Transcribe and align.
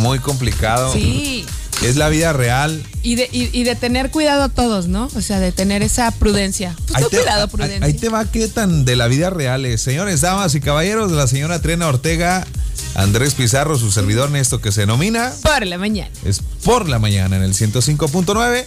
muy 0.00 0.18
complicado. 0.18 0.92
Sí. 0.92 1.46
Es 1.82 1.96
la 1.96 2.10
vida 2.10 2.32
real. 2.34 2.82
Y 3.02 3.14
de, 3.14 3.28
y, 3.32 3.62
de 3.62 3.74
tener 3.74 4.10
cuidado 4.10 4.50
todos, 4.50 4.86
¿no? 4.86 5.08
O 5.14 5.20
sea, 5.22 5.40
de 5.40 5.50
tener 5.50 5.82
esa 5.82 6.10
prudencia. 6.10 6.76
Pues 6.86 6.96
ahí 6.96 7.04
te, 7.10 7.16
cuidado, 7.16 7.48
prudencia. 7.48 7.86
Ahí 7.86 7.94
te 7.94 8.10
va 8.10 8.30
qué 8.30 8.48
tan 8.48 8.84
de 8.84 8.96
la 8.96 9.08
vida 9.08 9.30
real 9.30 9.64
es. 9.64 9.80
Señores, 9.80 10.20
damas 10.20 10.54
y 10.54 10.60
caballeros, 10.60 11.10
la 11.10 11.26
señora 11.26 11.62
Trena 11.62 11.88
Ortega, 11.88 12.46
Andrés 12.94 13.32
Pizarro, 13.32 13.78
su 13.78 13.90
servidor 13.90 14.34
esto 14.36 14.60
que 14.60 14.72
se 14.72 14.82
denomina... 14.82 15.32
Por 15.42 15.66
la 15.66 15.78
mañana. 15.78 16.10
Es 16.22 16.42
por 16.64 16.86
la 16.86 16.98
mañana 16.98 17.36
en 17.36 17.42
el 17.42 17.54
105.9. 17.54 18.66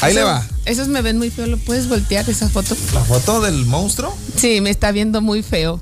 Ahí 0.00 0.14
le 0.14 0.22
va. 0.22 0.46
Esos 0.64 0.86
me 0.88 1.02
ven 1.02 1.18
muy 1.18 1.30
feo. 1.30 1.46
¿Lo 1.46 1.58
puedes 1.58 1.88
voltear 1.88 2.28
esa 2.30 2.48
foto? 2.48 2.76
¿La 2.94 3.02
foto 3.02 3.40
del 3.40 3.64
monstruo? 3.66 4.16
Sí, 4.36 4.60
me 4.60 4.70
está 4.70 4.92
viendo 4.92 5.20
muy 5.20 5.42
feo. 5.42 5.80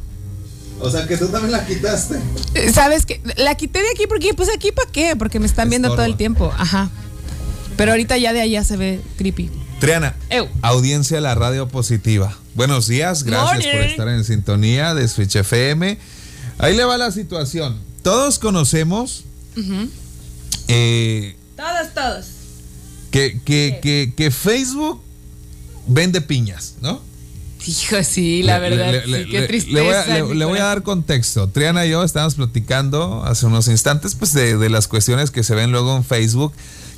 O 0.84 0.90
sea, 0.90 1.06
que 1.06 1.16
tú 1.16 1.28
también 1.28 1.50
la 1.50 1.66
quitaste. 1.66 2.20
Eh, 2.54 2.70
¿Sabes 2.70 3.06
qué? 3.06 3.22
La 3.36 3.54
quité 3.54 3.80
de 3.80 3.90
aquí 3.94 4.06
porque, 4.06 4.34
pues 4.34 4.50
aquí 4.54 4.70
para 4.70 4.90
qué? 4.90 5.16
Porque 5.16 5.40
me 5.40 5.46
están 5.46 5.70
viendo 5.70 5.88
todo 5.88 6.04
el 6.04 6.16
tiempo. 6.16 6.52
Ajá. 6.58 6.90
Pero 7.78 7.92
ahorita 7.92 8.18
ya 8.18 8.34
de 8.34 8.42
allá 8.42 8.62
se 8.64 8.76
ve 8.76 9.00
creepy. 9.16 9.50
Triana, 9.80 10.14
audiencia 10.60 11.16
de 11.16 11.22
la 11.22 11.34
radio 11.34 11.68
positiva. 11.68 12.36
Buenos 12.54 12.86
días, 12.86 13.24
gracias 13.24 13.66
por 13.66 13.82
estar 13.82 14.08
en 14.08 14.24
sintonía 14.24 14.94
de 14.94 15.08
Switch 15.08 15.34
FM. 15.34 15.98
Ahí 16.58 16.76
le 16.76 16.84
va 16.84 16.98
la 16.98 17.10
situación. 17.10 17.80
Todos 18.02 18.38
conocemos. 18.38 19.24
Eh, 20.68 21.34
todos, 21.56 21.94
todos. 21.94 22.26
Que, 23.10 23.40
que, 23.42 24.12
que 24.14 24.30
Facebook 24.30 25.00
vende 25.86 26.20
piñas, 26.20 26.74
¿no? 26.82 27.00
Hijo, 27.66 28.02
sí, 28.02 28.42
la 28.42 28.58
verdad, 28.58 29.02
qué 29.30 29.42
tristeza. 29.48 30.06
Le 30.06 30.44
voy, 30.44 30.58
a, 30.58 30.64
dar 30.64 30.82
contexto. 30.82 31.48
Triana 31.48 31.86
y 31.86 31.90
yo 31.90 32.02
estábamos 32.02 32.34
platicando 32.34 33.22
hace 33.24 33.46
unos 33.46 33.68
instantes 33.68 34.14
pues 34.14 34.32
de, 34.32 34.58
de 34.58 34.68
las 34.68 34.88
cuestiones 34.88 35.30
que 35.30 35.42
se 35.42 35.54
ven 35.54 35.72
luego 35.72 35.96
en 35.96 36.04
Facebook 36.04 36.52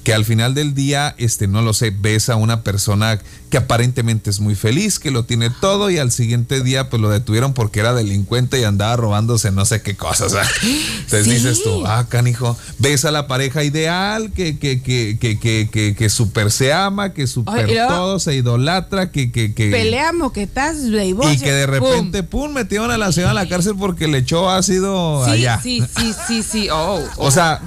que 0.06 0.14
al 0.14 0.24
final 0.24 0.54
del 0.54 0.72
día, 0.72 1.16
este, 1.18 1.48
no 1.48 1.62
lo 1.62 1.74
sé, 1.74 1.90
ves 1.90 2.28
a 2.28 2.36
una 2.36 2.62
persona 2.62 3.18
que 3.50 3.56
aparentemente 3.56 4.30
es 4.30 4.38
muy 4.38 4.54
feliz, 4.54 5.00
que 5.00 5.10
lo 5.10 5.24
tiene 5.24 5.50
todo 5.50 5.90
y 5.90 5.98
al 5.98 6.12
siguiente 6.12 6.62
día 6.62 6.88
pues 6.90 7.02
lo 7.02 7.10
detuvieron 7.10 7.54
porque 7.54 7.80
era 7.80 7.92
delincuente 7.92 8.60
y 8.60 8.62
andaba 8.62 8.94
robándose 8.94 9.50
no 9.50 9.64
sé 9.64 9.82
qué 9.82 9.96
cosas. 9.96 10.32
Entonces 10.62 11.24
dices 11.24 11.60
tú, 11.64 11.84
ah, 11.88 12.06
canijo, 12.08 12.56
ves 12.78 13.04
a 13.04 13.10
la 13.10 13.26
pareja 13.26 13.64
ideal 13.64 14.30
que, 14.32 14.60
que, 14.60 14.80
que, 14.80 15.18
que, 15.18 15.68
que, 15.72 15.96
que, 15.96 16.08
súper 16.08 16.52
se 16.52 16.72
ama, 16.72 17.12
que 17.12 17.26
súper 17.26 17.68
todo 17.88 18.20
se 18.20 18.36
idolatra, 18.36 19.10
que, 19.10 19.32
que, 19.32 19.54
que 19.54 19.72
pelea 19.72 20.12
moquetas, 20.12 20.76
y 20.84 21.38
que 21.38 21.50
de 21.50 21.66
repente, 21.66 22.22
pum, 22.22 22.52
metieron 22.52 22.92
a 22.92 22.96
la 22.96 23.10
señora 23.10 23.32
a 23.32 23.34
la 23.34 23.48
cárcel 23.48 23.74
porque 23.76 24.06
le 24.06 24.18
echó 24.18 24.50
ácido 24.50 25.24
allá. 25.24 25.60
Sí, 25.60 25.82
sí, 25.98 26.14
sí, 26.28 26.42
sí, 26.44 26.68
oh, 26.70 27.02
O 27.16 27.32
sea, 27.32 27.60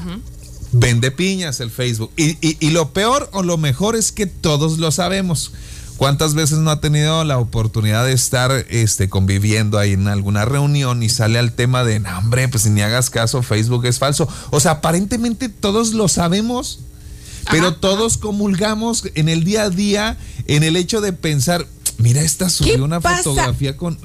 Vende 0.72 1.12
piñas 1.12 1.60
el 1.60 1.72
Facebook. 1.72 2.12
Y, 2.16 2.70
lo 2.70 2.94
peor 2.94 3.30
o 3.34 3.44
lo 3.44 3.58
mejor 3.58 3.96
es 3.96 4.12
que 4.12 4.26
todos 4.26 4.78
lo 4.78 4.92
sabemos. 4.92 5.52
¿Cuántas 5.98 6.34
veces 6.34 6.60
no 6.60 6.72
ha 6.72 6.80
tenido 6.80 7.26
la 7.26 7.40
oportunidad 7.40 8.06
de 8.06 8.14
estar 8.14 8.52
este, 8.70 9.10
conviviendo 9.10 9.78
ahí 9.78 9.94
en 9.94 10.08
alguna 10.08 10.46
reunión 10.46 11.04
y 11.04 11.10
sale 11.10 11.40
al 11.40 11.52
tema 11.52 11.84
de, 11.84 12.00
no, 12.00 12.18
hombre, 12.18 12.48
pues 12.48 12.66
ni 12.68 12.82
hagas 12.82 13.10
caso, 13.10 13.44
Facebook 13.44 13.86
es 13.86 14.00
falso? 14.00 14.28
O 14.50 14.62
sea, 14.62 14.74
aparentemente 14.74 15.50
todos 15.50 15.94
lo 15.94 16.08
sabemos, 16.08 16.80
pero 17.52 17.76
todos 17.76 18.18
comulgamos 18.18 19.04
en 19.16 19.28
el 19.28 19.44
día 19.44 19.64
a 19.64 19.70
día 19.70 20.18
en 20.46 20.64
el 20.64 20.78
hecho 20.78 21.02
de 21.02 21.14
pensar, 21.14 21.68
Mira, 22.00 22.22
esta 22.22 22.50
subió 22.50 22.86
una 22.86 23.02
fotografía 23.02 23.76
con, 23.76 24.00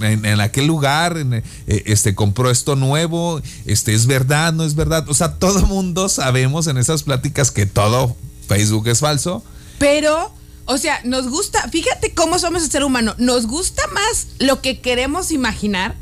en, 0.00 0.40
aquel 0.40 0.66
lugar, 0.66 1.16
eh, 1.16 1.42
este 1.86 2.16
compró 2.16 2.50
esto 2.50 2.74
nuevo, 2.74 3.40
este 3.66 3.94
es 3.94 4.06
verdad, 4.06 4.52
no 4.52 4.64
es 4.64 4.74
verdad. 4.74 5.08
O 5.08 5.14
sea, 5.14 5.34
todo 5.34 5.64
mundo 5.66 6.08
sabemos 6.08 6.66
en 6.66 6.76
esas 6.76 7.04
pláticas 7.04 7.52
que 7.52 7.66
todo 7.66 8.16
Facebook 8.48 8.88
es 8.88 8.98
falso. 8.98 9.44
Pero, 9.78 10.32
o 10.64 10.76
sea, 10.76 11.00
nos 11.04 11.28
gusta, 11.28 11.68
fíjate 11.68 12.14
cómo 12.14 12.40
somos 12.40 12.64
el 12.64 12.70
ser 12.70 12.82
humano, 12.82 13.14
nos 13.16 13.46
gusta 13.46 13.82
más 13.94 14.26
lo 14.40 14.60
que 14.60 14.80
queremos 14.80 15.30
imaginar 15.30 15.94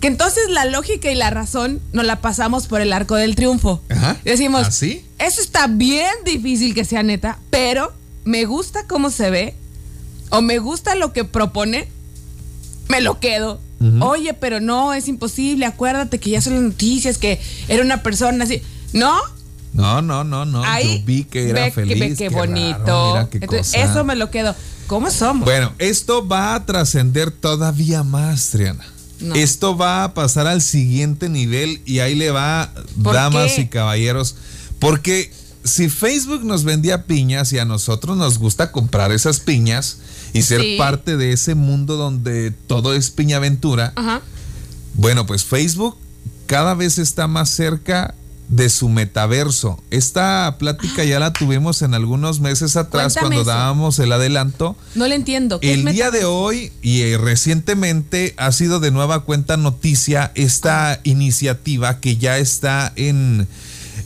que 0.00 0.08
entonces 0.08 0.50
la 0.50 0.66
lógica 0.66 1.10
y 1.10 1.14
la 1.14 1.30
razón 1.30 1.80
nos 1.94 2.04
la 2.04 2.20
pasamos 2.20 2.66
por 2.66 2.82
el 2.82 2.92
arco 2.92 3.14
del 3.14 3.34
triunfo. 3.34 3.80
Ajá. 3.88 4.18
decimos, 4.22 4.66
¿Así? 4.66 5.02
¿Ah, 5.18 5.24
eso 5.24 5.40
está 5.40 5.66
bien 5.66 6.12
difícil 6.26 6.74
que 6.74 6.84
sea 6.84 7.02
neta, 7.02 7.38
pero 7.48 7.94
me 8.24 8.44
gusta 8.44 8.86
cómo 8.86 9.08
se 9.08 9.30
ve 9.30 9.54
o 10.30 10.42
me 10.42 10.58
gusta 10.58 10.94
lo 10.94 11.12
que 11.12 11.24
propone, 11.24 11.88
me 12.88 13.00
lo 13.00 13.20
quedo. 13.20 13.60
Oye, 14.00 14.32
pero 14.32 14.58
no, 14.60 14.94
es 14.94 15.06
imposible, 15.06 15.66
acuérdate 15.66 16.18
que 16.18 16.30
ya 16.30 16.40
son 16.40 16.54
las 16.54 16.62
noticias, 16.62 17.18
que 17.18 17.40
era 17.68 17.82
una 17.82 18.02
persona 18.02 18.44
así. 18.44 18.62
¿No? 18.92 19.14
No, 19.74 20.00
no, 20.00 20.24
no, 20.24 20.46
no. 20.46 20.62
Yo 20.80 21.04
vi 21.04 21.24
que 21.24 21.50
era 21.50 21.70
feliz. 21.70 22.16
qué, 22.16 22.30
bonito. 22.30 23.28
eso 23.74 24.04
me 24.04 24.16
lo 24.16 24.30
quedo. 24.30 24.54
¿Cómo 24.86 25.10
somos? 25.10 25.44
Bueno, 25.44 25.72
esto 25.78 26.26
va 26.26 26.54
a 26.54 26.64
trascender 26.64 27.30
todavía 27.30 28.02
más, 28.02 28.50
Triana. 28.50 28.84
Esto 29.34 29.76
va 29.76 30.04
a 30.04 30.14
pasar 30.14 30.46
al 30.46 30.62
siguiente 30.62 31.28
nivel 31.28 31.80
y 31.84 32.00
ahí 32.00 32.14
le 32.14 32.30
va, 32.30 32.72
damas 32.96 33.58
y 33.58 33.66
caballeros, 33.66 34.36
porque 34.78 35.32
si 35.64 35.88
Facebook 35.88 36.44
nos 36.44 36.64
vendía 36.64 37.06
piñas 37.06 37.52
y 37.52 37.58
a 37.58 37.64
nosotros 37.64 38.16
nos 38.16 38.38
gusta 38.38 38.72
comprar 38.72 39.12
esas 39.12 39.40
piñas, 39.40 39.98
y 40.32 40.42
ser 40.42 40.62
parte 40.78 41.16
de 41.16 41.32
ese 41.32 41.54
mundo 41.54 41.96
donde 41.96 42.50
todo 42.50 42.94
es 42.94 43.10
piñaventura. 43.10 43.92
Bueno, 44.94 45.26
pues 45.26 45.44
Facebook 45.44 45.96
cada 46.46 46.74
vez 46.74 46.98
está 46.98 47.26
más 47.26 47.50
cerca 47.50 48.14
de 48.48 48.68
su 48.68 48.88
metaverso. 48.88 49.82
Esta 49.90 50.56
plática 50.58 51.04
ya 51.04 51.18
la 51.18 51.32
tuvimos 51.32 51.82
en 51.82 51.94
algunos 51.94 52.40
meses 52.40 52.76
atrás 52.76 53.16
cuando 53.18 53.44
dábamos 53.44 53.98
el 53.98 54.12
adelanto. 54.12 54.76
No 54.94 55.08
le 55.08 55.16
entiendo. 55.16 55.58
el 55.62 55.84
día 55.86 56.10
de 56.10 56.24
hoy 56.24 56.72
y 56.82 57.02
eh, 57.02 57.18
recientemente 57.18 58.34
ha 58.36 58.52
sido 58.52 58.78
de 58.78 58.90
nueva 58.90 59.24
cuenta 59.24 59.56
noticia 59.56 60.30
esta 60.34 61.00
iniciativa 61.02 62.00
que 62.00 62.16
ya 62.16 62.38
está 62.38 62.92
en 62.94 63.48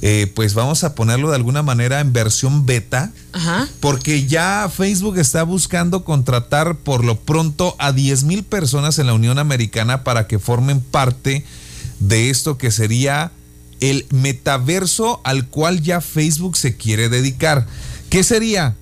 eh, 0.03 0.31
pues 0.35 0.55
vamos 0.55 0.83
a 0.83 0.95
ponerlo 0.95 1.29
de 1.29 1.37
alguna 1.37 1.63
manera 1.63 2.01
en 2.01 2.13
versión 2.13 2.65
beta, 2.65 3.13
porque 3.81 4.27
ya 4.27 4.71
Facebook 4.75 5.19
está 5.19 5.43
buscando 5.43 6.05
contratar 6.05 6.77
por 6.77 7.05
lo 7.05 7.21
pronto 7.21 7.77
a 7.79 7.93
10 7.93 8.25
mil 8.25 8.43
personas 8.43 8.99
en 8.99 9.07
la 9.07 9.15
Unión 9.15 9.39
Americana 9.39 10.03
para 10.03 10.27
que 10.27 10.39
formen 10.39 10.81
parte 10.81 11.45
de 11.99 12.31
esto 12.31 12.57
que 12.57 12.71
sería 12.71 13.31
el 13.81 14.07
metaverso 14.11 15.21
al 15.25 15.47
cual 15.49 15.83
ya 15.83 16.01
Facebook 16.01 16.57
se 16.57 16.77
quiere 16.77 17.09
dedicar. 17.09 17.67
¿Qué 18.09 18.25
sería? 18.25 18.77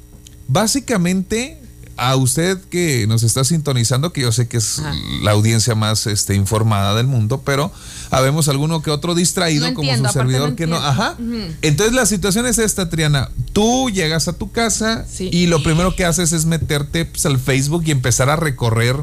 Básicamente 0.47 1.61
a 1.99 2.15
usted 2.17 2.59
que 2.71 3.07
nos 3.09 3.25
está 3.25 3.45
sintonizando, 3.45 4.13
que 4.13 4.23
yo 4.23 4.33
sé 4.33 4.47
que 4.47 4.57
es 4.57 4.81
la 5.23 5.33
audiencia 5.33 5.75
más 5.75 6.07
este, 6.07 6.35
informada 6.35 6.95
del 6.95 7.09
mundo, 7.09 7.43
pero 7.45 7.73
habemos 8.11 8.49
alguno 8.49 8.83
que 8.83 8.91
otro 8.91 9.17
distraído 9.17 9.75
como 9.75 9.95
su 9.97 10.05
servidor 10.07 10.55
que 10.55 10.67
no. 10.67 10.77
Ajá. 10.77 11.17
Entonces 11.61 11.95
la 11.95 12.07
situación 12.07 12.47
es 12.47 12.59
esta, 12.59 12.89
Triana. 12.89 13.31
Tú 13.53 13.91
llegas 13.91 14.29
a 14.29 14.33
tu 14.33 14.51
casa 14.53 15.05
y 15.19 15.47
lo 15.47 15.63
primero 15.63 15.95
que 15.97 16.05
haces 16.05 16.33
es 16.33 16.47
meterte 16.47 17.05
pues, 17.05 17.27
al 17.27 17.39
Facebook 17.39 17.83
y 17.87 17.91
empezar 17.91 18.31
a 18.31 18.37
recorrer 18.37 18.97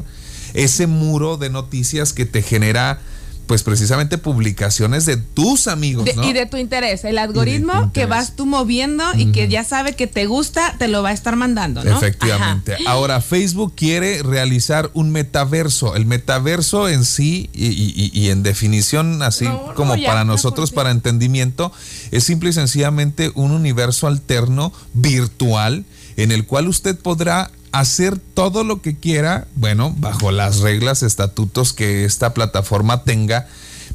ese 0.54 0.86
muro 0.86 1.36
de 1.36 1.50
noticias 1.50 2.14
que 2.14 2.24
te 2.24 2.40
genera 2.40 2.98
pues 3.46 3.62
precisamente 3.62 4.18
publicaciones 4.18 5.06
de 5.06 5.16
tus 5.16 5.68
amigos. 5.68 6.08
y 6.22 6.32
de 6.32 6.46
tu 6.46 6.56
interés. 6.56 7.04
El 7.04 7.18
algoritmo 7.18 7.92
que 7.92 8.06
vas 8.06 8.34
tú 8.36 8.46
moviendo 8.46 9.04
y 9.16 9.32
que 9.32 9.48
ya 9.48 9.64
sabe 9.64 9.94
que 9.94 10.06
te 10.06 10.26
gusta, 10.26 10.74
te 10.78 10.88
lo 10.88 11.02
va 11.02 11.10
a 11.10 11.12
estar 11.12 11.36
mandando, 11.36 11.84
¿no? 11.84 11.96
Efectivamente. 11.96 12.76
Ahora, 12.86 13.20
Facebook 13.20 13.74
quiere 13.76 14.22
realizar 14.22 14.90
un 14.94 15.10
metaverso. 15.10 15.94
El 15.94 16.06
metaverso 16.06 16.88
en 16.88 17.04
sí 17.04 17.48
y, 17.52 18.28
en 18.30 18.42
definición, 18.42 19.22
así 19.22 19.46
como 19.74 19.94
para 20.04 20.24
nosotros, 20.24 20.72
para 20.72 20.90
entendimiento, 20.90 21.72
es 22.10 22.24
simple 22.24 22.50
y 22.50 22.52
sencillamente 22.52 23.30
un 23.34 23.52
universo 23.52 24.06
alterno 24.06 24.72
virtual 24.94 25.84
en 26.16 26.32
el 26.32 26.46
cual 26.46 26.68
usted 26.68 26.98
podrá 26.98 27.50
hacer 27.80 28.18
todo 28.18 28.64
lo 28.64 28.80
que 28.80 28.96
quiera, 28.96 29.46
bueno, 29.54 29.94
bajo 29.98 30.30
las 30.30 30.58
reglas, 30.60 31.02
estatutos 31.02 31.72
que 31.72 32.04
esta 32.04 32.32
plataforma 32.32 33.04
tenga, 33.04 33.48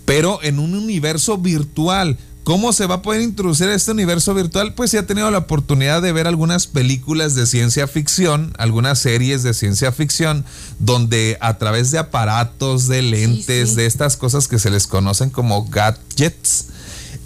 pero 0.05 0.39
en 0.43 0.59
un 0.59 0.75
universo 0.75 1.37
virtual. 1.37 2.17
¿Cómo 2.43 2.73
se 2.73 2.87
va 2.87 2.95
a 2.95 3.01
poder 3.03 3.21
introducir 3.21 3.69
este 3.69 3.91
universo 3.91 4.33
virtual? 4.33 4.73
Pues 4.73 4.89
se 4.89 4.97
ha 4.97 5.05
tenido 5.05 5.29
la 5.29 5.37
oportunidad 5.37 6.01
de 6.01 6.11
ver 6.11 6.25
algunas 6.25 6.65
películas 6.65 7.35
de 7.35 7.45
ciencia 7.45 7.87
ficción, 7.87 8.51
algunas 8.57 8.97
series 8.97 9.43
de 9.43 9.53
ciencia 9.53 9.91
ficción, 9.91 10.43
donde 10.79 11.37
a 11.39 11.59
través 11.59 11.91
de 11.91 11.99
aparatos, 11.99 12.87
de 12.87 13.03
lentes, 13.03 13.75
de 13.75 13.85
estas 13.85 14.17
cosas 14.17 14.47
que 14.47 14.57
se 14.57 14.71
les 14.71 14.87
conocen 14.87 15.29
como 15.29 15.65
gadgets, 15.65 16.65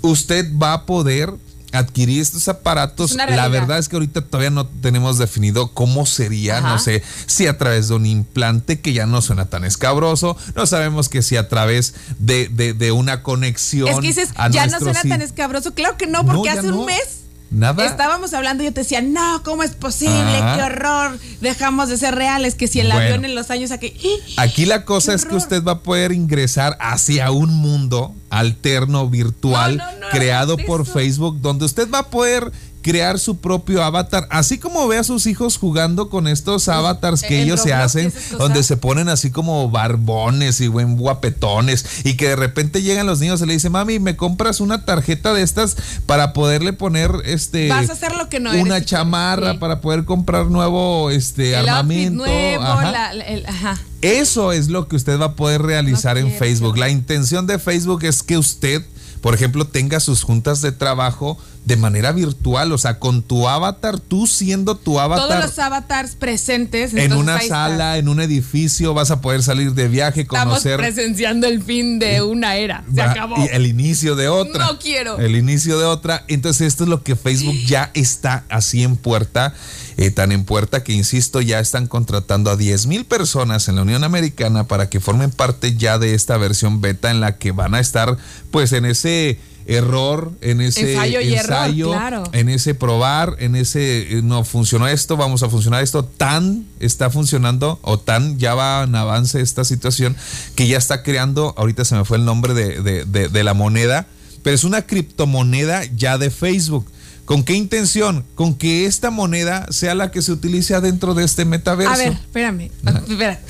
usted 0.02 0.52
va 0.62 0.74
a 0.74 0.86
poder 0.86 1.34
adquirir 1.76 2.22
estos 2.22 2.48
aparatos. 2.48 3.14
La 3.16 3.48
verdad 3.48 3.78
es 3.80 3.90
que 3.90 3.96
ahorita 3.96 4.22
todavía 4.22 4.50
no 4.50 4.66
tenemos 4.68 5.18
definido 5.18 5.72
cómo 5.72 6.06
sería, 6.06 6.58
Ajá. 6.60 6.70
no 6.70 6.80
sé, 6.80 7.04
si 7.26 7.48
a 7.48 7.58
través 7.58 7.88
de 7.90 7.96
un 7.96 8.06
implante 8.06 8.80
que 8.80 8.94
ya 8.94 9.06
no 9.06 9.22
suena 9.22 9.46
tan 9.46 9.66
escabroso, 9.66 10.38
no 10.56 10.66
sabemos 10.66 11.10
que 11.10 11.22
si 11.22 11.38
a 11.38 11.48
través 11.50 11.94
de, 12.20 12.48
de- 12.50 12.74
de 12.74 12.92
una 12.92 13.24
conexión. 13.24 13.88
Es 13.88 13.96
que 14.00 14.08
dices, 14.08 14.30
a 14.36 14.50
ya 14.50 14.68
no 14.68 14.80
suena 14.80 15.02
tan 15.02 15.22
escabroso. 15.22 15.74
Claro 15.74 15.98
que 15.98 16.08
no, 16.08 16.26
porque 16.26 16.50
No, 16.54 16.60
hace 16.60 16.68
no. 16.70 16.80
un 16.80 16.86
mes 16.86 17.25
Nada. 17.56 17.86
estábamos 17.86 18.34
hablando 18.34 18.64
y 18.64 18.68
yo 18.68 18.74
te 18.74 18.82
decía, 18.82 19.02
no, 19.02 19.42
¿cómo 19.44 19.64
es 19.64 19.72
posible? 19.72 20.14
Ajá. 20.38 20.56
¡Qué 20.58 20.64
horror! 20.64 21.20
Dejamos 21.42 21.90
de 21.90 21.98
ser 21.98 22.14
reales, 22.16 22.56
que 22.56 22.68
si 22.68 22.80
el 22.82 22.88
Bueno. 22.88 23.02
avión 23.02 23.26
en 23.26 23.34
los 23.36 23.50
años 23.50 23.72
aquí. 23.72 23.94
Aquí 24.38 24.66
la 24.66 24.84
cosa 24.86 25.12
¡Qué 25.12 25.16
es 25.16 25.26
que 25.26 25.36
usted 25.36 25.64
va 25.64 25.74
a 25.74 25.80
poder 25.80 26.12
ingresar 26.12 26.78
hacia 26.80 27.32
un 27.32 27.54
mundo 27.54 28.14
alterno, 28.30 29.10
virtual, 29.10 29.78
No, 29.78 29.92
no, 29.92 30.00
no, 30.00 30.10
creado 30.10 30.58
por. 30.58 30.86
Facebook, 30.86 31.40
donde 31.42 31.66
usted 31.66 31.90
va 31.90 32.00
a 32.00 32.08
poder 32.10 32.52
crear 32.86 33.18
su 33.18 33.38
propio 33.40 33.84
avatar, 33.84 34.28
así 34.30 34.60
como 34.60 34.88
ve 34.88 35.00
a 35.00 35.04
sus 35.04 35.26
hijos 35.26 35.58
jugando 35.58 36.08
con 36.08 36.28
estos 36.28 36.70
avatars 36.70 37.24
que 37.24 37.38
en 37.42 37.46
ellos 37.48 37.62
se 37.64 37.74
hacen, 37.74 38.14
donde 38.38 38.62
se 38.62 38.78
ponen 38.78 39.10
así 39.10 39.32
como 39.32 39.72
barbones 39.72 40.62
y 40.62 40.68
buen 40.68 40.96
guapetones, 40.96 41.84
y 42.04 42.16
que 42.16 42.28
de 42.30 42.36
repente 42.36 42.84
llegan 42.84 43.08
los 43.08 43.20
niños 43.22 43.42
y 43.42 43.48
le 43.48 43.54
dicen, 43.54 43.72
mami, 43.72 43.98
¿me 43.98 44.16
compras 44.16 44.60
una 44.62 44.86
tarjeta 44.86 45.34
de 45.34 45.42
estas 45.42 45.76
para 46.06 46.32
poderle 46.32 46.74
poner 46.74 47.10
este 47.26 47.70
Vas 47.70 47.90
a 47.90 47.94
hacer 47.94 48.14
lo 48.16 48.30
que 48.30 48.40
no 48.40 48.52
una 48.52 48.78
eres. 48.78 48.88
chamarra 48.88 49.54
Sí. 49.54 49.58
para 49.58 49.82
poder 49.82 50.06
comprar 50.06 50.46
nuevo 50.46 51.10
este 51.10 51.58
el 51.58 51.68
armamento? 51.68 52.18
nuevo, 52.24 52.64
Ajá. 52.64 52.92
la- 52.92 53.14
la- 53.16 53.24
el- 53.26 53.46
ajá. 53.48 53.80
Eso 54.04 54.52
es 54.52 54.68
lo 54.68 54.88
que 54.88 54.96
usted 54.96 55.20
va 55.20 55.26
a 55.26 55.34
poder 55.36 55.64
realizar 55.64 56.14
No 56.18 56.20
en 56.22 56.26
quiero. 56.28 56.40
Facebook. 56.40 56.78
La 56.78 56.90
intención 56.90 57.48
de 57.48 57.58
Facebook 57.58 58.04
es 58.04 58.22
que 58.22 58.38
usted, 58.38 58.84
por 59.26 59.34
ejemplo, 59.34 59.66
tenga 59.66 60.00
sus 60.00 60.22
juntas 60.22 60.62
de 60.62 60.72
trabajo 60.72 61.36
de 61.66 61.78
manera 61.78 62.12
virtual, 62.12 62.72
o 62.72 62.78
sea, 62.78 63.00
con 63.00 63.24
tu 63.24 63.48
avatar, 63.50 64.00
tú 64.00 64.28
siendo 64.28 64.76
tu 64.76 64.92
Todos 64.92 65.02
avatar 65.02 65.42
los 65.44 65.58
avatars 65.58 66.14
presentes. 66.14 66.94
en 66.94 67.12
una 67.12 67.42
sala, 67.42 67.98
en 67.98 68.08
un 68.08 68.22
edificio, 68.22 68.94
vas 68.94 69.10
a 69.10 69.22
poder 69.22 69.42
salir 69.42 69.74
de 69.74 69.88
viaje, 69.88 70.22
Estamos 70.22 70.46
conocer 70.46 70.78
presenciando 70.78 71.48
el 71.48 71.64
fin 71.64 71.98
de 71.98 72.22
una 72.22 72.58
era. 72.58 72.84
Se 72.94 73.02
Va- 73.02 73.10
acabó. 73.14 73.36
Y 73.44 73.48
el 73.52 73.66
inicio 73.66 74.16
de 74.16 74.28
otra. 74.30 74.64
No 74.68 74.78
quiero. 74.78 75.18
El 75.18 75.36
inicio 75.36 75.80
de 75.80 75.86
otra. 75.86 76.24
Entonces, 76.28 76.68
esto 76.68 76.84
es 76.84 76.92
lo 76.92 77.02
que 77.02 77.16
Facebook 77.16 77.56
ya 77.66 77.90
está 77.96 78.44
así 78.50 78.84
en 78.84 78.96
puerta. 78.96 79.56
Eh, 79.98 80.12
tan 80.12 80.32
en 80.32 80.44
puerta 80.46 80.84
que, 80.84 80.94
insisto, 80.94 81.42
ya 81.42 81.60
están 81.60 81.88
contratando 81.88 82.50
a 82.52 82.56
10 82.58 82.88
mil 82.88 83.06
personas 83.06 83.68
en 83.70 83.76
la 83.76 83.82
Unión 83.84 84.04
Americana 84.04 84.66
para 84.66 84.90
que 84.90 85.00
formen 85.00 85.32
parte 85.32 85.76
ya 85.76 85.98
de 86.00 86.14
esta 86.14 86.38
versión 86.38 86.82
beta 86.82 87.12
en 87.12 87.20
la 87.22 87.38
que 87.38 87.52
van 87.52 87.76
a 87.76 87.80
estar, 87.80 88.18
pues, 88.52 88.74
en 88.74 88.86
ese 88.86 89.40
error, 89.68 90.32
en 90.42 90.62
ese 90.62 90.92
Ensayo 90.94 91.22
y 91.22 91.34
error, 91.34 91.72
claro. 91.90 92.24
en 92.34 92.50
ese 92.50 92.76
probar, 92.76 93.36
en 93.40 93.56
ese 93.56 94.18
eh, 94.18 94.22
no 94.22 94.44
funcionó 94.44 94.88
esto, 94.88 95.18
vamos 95.18 95.42
a 95.42 95.50
funcionar 95.50 95.82
esto, 95.82 96.06
tan 96.06 96.66
está 96.80 97.10
funcionando 97.10 97.80
o 97.82 97.98
tan 97.98 98.38
ya 98.38 98.54
va 98.54 98.84
en 98.84 98.94
avance 98.94 99.42
esta 99.42 99.64
situación 99.64 100.16
que 100.54 100.68
ya 100.68 100.78
está 100.78 101.02
creando, 101.02 101.56
ahorita 101.58 101.84
se 101.84 101.96
me 101.96 102.06
fue 102.06 102.18
el 102.18 102.26
nombre 102.26 102.54
de, 102.54 102.80
de- 102.84 103.06
de- 103.06 103.28
de 103.28 103.44
la 103.44 103.56
moneda, 103.56 104.06
pero 104.44 104.54
es 104.56 104.64
una 104.66 104.84
criptomoneda 104.84 105.84
ya 105.96 106.20
de 106.20 106.30
Facebook. 106.30 106.86
¿Con 107.26 107.44
qué 107.44 107.54
intención? 107.54 108.24
Con 108.36 108.54
que 108.56 108.86
esta 108.86 109.10
moneda 109.10 109.66
sea 109.72 109.96
la 109.96 110.12
que 110.12 110.22
se 110.22 110.32
utilice 110.32 110.80
dentro 110.80 111.14
de 111.16 111.24
este 111.26 111.44
metaverso. 111.46 111.94
A 111.94 111.98
ver, 111.98 112.12
espérame. 112.14 112.70
Espérate. 113.08 113.42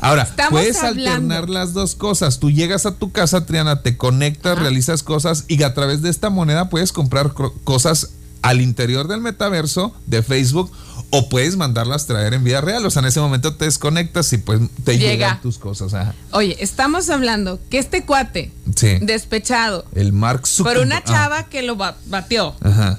Ahora, 0.00 0.24
Estamos 0.24 0.50
puedes 0.60 0.76
hablando. 0.82 1.10
alternar 1.10 1.48
las 1.48 1.72
dos 1.72 1.94
cosas. 1.94 2.38
Tú 2.38 2.50
llegas 2.50 2.84
a 2.84 2.96
tu 2.96 3.10
casa, 3.12 3.46
Triana, 3.46 3.80
te 3.82 3.96
conectas, 3.96 4.52
Ajá. 4.52 4.60
realizas 4.62 5.02
cosas 5.02 5.44
y 5.48 5.62
a 5.62 5.72
través 5.72 6.02
de 6.02 6.10
esta 6.10 6.28
moneda 6.28 6.68
puedes 6.68 6.92
comprar 6.92 7.32
cosas 7.64 8.10
al 8.42 8.60
interior 8.60 9.08
del 9.08 9.22
metaverso 9.22 9.94
de 10.06 10.22
Facebook 10.22 10.70
o 11.08 11.30
puedes 11.30 11.56
mandarlas 11.56 12.06
traer 12.06 12.34
en 12.34 12.44
vida 12.44 12.60
real. 12.60 12.84
O 12.84 12.90
sea, 12.90 13.00
en 13.00 13.06
ese 13.06 13.20
momento 13.20 13.54
te 13.56 13.64
desconectas 13.64 14.30
y 14.34 14.38
pues 14.38 14.60
te 14.84 14.98
Llega. 14.98 15.12
llegan 15.12 15.40
tus 15.40 15.56
cosas. 15.56 15.94
Ajá. 15.94 16.14
Oye, 16.32 16.54
estamos 16.60 17.08
hablando 17.08 17.58
que 17.70 17.78
este 17.78 18.04
cuate, 18.04 18.52
Sí. 18.76 18.98
despechado, 19.00 19.86
El 19.94 20.12
Mark 20.12 20.40
por 20.40 20.48
Zuckerberg. 20.48 20.82
una 20.86 20.96
Ah, 20.98 21.04
chava 21.06 21.44
que 21.44 21.62
lo 21.62 21.76
ba- 21.76 21.96
bateó 22.06 22.54
Ajá. 22.60 22.98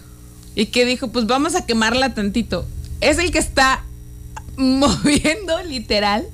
Y 0.55 0.67
que 0.67 0.85
dijo, 0.85 1.09
pues 1.09 1.25
vamos 1.27 1.55
a 1.55 1.65
quemarla 1.65 2.13
tantito, 2.13 2.65
es 3.01 3.17
el 3.19 3.31
que 3.31 3.39
está 3.39 3.83
moviendo 4.57 5.61
literal 5.63 6.25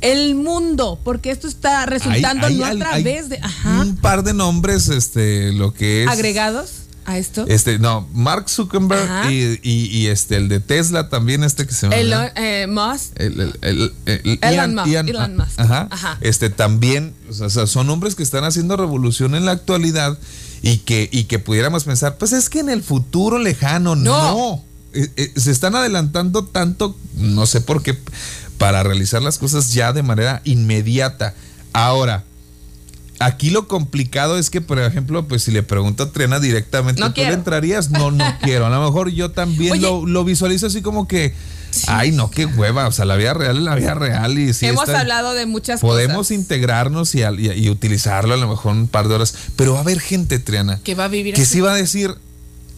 el 0.00 0.34
mundo, 0.34 0.98
porque 1.04 1.30
esto 1.30 1.46
está 1.46 1.84
resultando 1.86 2.46
Hay- 2.46 2.54
hay- 2.54 2.58
no 2.58 2.64
a 2.66 2.74
través 2.90 3.28
de 3.28 3.38
ajá, 3.42 3.80
Un 3.82 3.96
par 3.96 4.22
de 4.24 4.32
nombres, 4.32 4.88
este, 4.88 5.52
lo 5.52 5.74
que 5.74 6.04
es. 6.04 6.08
agregados 6.08 6.70
a 7.04 7.18
esto. 7.18 7.44
Este, 7.48 7.78
no, 7.78 8.08
Mark 8.14 8.48
Zuckerberg 8.48 9.30
y, 9.30 9.58
y- 9.62 9.86
y, 9.90 10.06
este, 10.06 10.36
el 10.36 10.48
de 10.48 10.60
Tesla 10.60 11.08
también, 11.10 11.44
este 11.44 11.66
que 11.66 11.74
se 11.74 11.86
me 11.88 12.00
El, 12.00 12.12
olvidó. 12.14 12.30
eh, 12.36 12.66
Musk, 12.66 13.12
El, 13.20 13.40
el- 13.40 13.54
el- 13.62 13.92
el- 14.06 14.38
Elon 14.40 14.74
Musk, 14.74 14.86
Elon 14.88 15.36
Musk. 15.36 15.60
Ajá, 15.60 15.88
Ajá. 15.90 16.18
Este 16.22 16.48
también, 16.48 17.14
o 17.28 17.48
sea, 17.50 17.66
son 17.66 17.90
hombres 17.90 18.14
que 18.14 18.22
están 18.22 18.44
haciendo 18.44 18.76
revolución 18.78 19.34
en 19.34 19.44
la 19.44 19.52
actualidad 19.52 20.18
y 20.62 20.78
que, 20.78 21.08
y 21.10 21.24
que 21.24 21.38
pudiéramos 21.38 21.84
pensar, 21.84 22.18
pues 22.18 22.32
es 22.32 22.48
que 22.48 22.60
en 22.60 22.68
el 22.68 22.82
futuro 22.82 23.38
lejano, 23.38 23.96
no. 23.96 24.34
No. 24.34 24.64
Eh, 24.92 25.08
eh, 25.16 25.32
se 25.36 25.50
están 25.50 25.74
adelantando 25.74 26.44
tanto, 26.44 26.96
no 27.14 27.46
sé 27.46 27.60
por 27.60 27.82
qué, 27.82 27.96
para 28.58 28.82
realizar 28.82 29.22
las 29.22 29.38
cosas 29.38 29.72
ya 29.72 29.92
de 29.92 30.02
manera 30.02 30.42
inmediata. 30.44 31.34
Ahora, 31.72 32.24
aquí 33.20 33.50
lo 33.50 33.68
complicado 33.68 34.36
es 34.38 34.50
que, 34.50 34.60
por 34.60 34.80
ejemplo, 34.80 35.28
pues 35.28 35.44
si 35.44 35.52
le 35.52 35.62
pregunto 35.62 36.02
a 36.02 36.10
Triana 36.12 36.40
directamente, 36.40 37.00
No 37.00 37.12
¿tú 37.12 37.20
le 37.20 37.28
entrarías? 37.32 37.90
No, 37.90 38.10
no 38.10 38.24
quiero. 38.42 38.66
A 38.66 38.70
lo 38.70 38.82
mejor 38.84 39.10
yo 39.10 39.30
también 39.30 39.72
Oye. 39.72 39.82
lo, 39.82 40.04
lo 40.06 40.24
visualizo 40.24 40.66
así 40.66 40.82
como 40.82 41.06
que, 41.06 41.34
ay, 41.86 42.10
no, 42.12 42.30
qué 42.30 42.46
hueva. 42.46 42.88
O 42.88 42.92
sea, 42.92 43.04
la 43.04 43.16
vida 43.16 43.32
real 43.34 43.58
es 43.58 43.62
la 43.62 43.74
vida 43.76 43.94
real 43.94 44.38
y 44.38 44.52
sí 44.52 44.66
hemos 44.66 44.88
está- 44.88 45.00
hablado 45.00 45.34
de 45.34 45.46
muchas 45.46 45.80
Podemos 45.80 46.16
cosas. 46.16 46.32
integrarnos 46.32 47.14
y, 47.14 47.22
al- 47.22 47.38
y- 47.38 47.52
y 47.52 47.70
utilizarlo 47.70 48.34
a 48.34 48.36
lo 48.36 48.48
mejor 48.48 48.72
un 48.72 48.88
par 48.88 49.06
de 49.08 49.14
horas, 49.14 49.34
pero 49.54 49.72
va 49.74 49.78
a 49.78 49.82
haber 49.82 50.00
gente, 50.00 50.38
Triana, 50.38 50.80
que 50.82 50.94
va 50.94 51.04
a 51.04 51.08
vivir 51.08 51.34
que 51.34 51.42
así. 51.42 51.54
sí 51.54 51.60
va 51.60 51.72
a 51.72 51.76
decir... 51.76 52.14